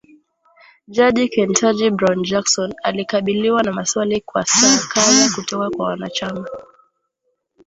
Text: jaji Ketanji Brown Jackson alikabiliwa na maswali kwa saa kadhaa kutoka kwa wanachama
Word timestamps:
jaji 0.87 1.27
Ketanji 1.29 1.89
Brown 1.89 2.23
Jackson 2.23 2.73
alikabiliwa 2.83 3.63
na 3.63 3.71
maswali 3.73 4.21
kwa 4.21 4.45
saa 4.45 4.79
kadhaa 4.93 5.29
kutoka 5.35 5.69
kwa 5.69 5.85
wanachama 5.85 6.49